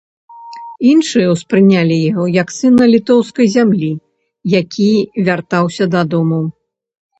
[0.91, 3.91] Іншыя ўспрынялі яго як сына літоўскай зямлі,
[4.59, 4.89] які
[5.31, 6.45] вяртаўся дадому.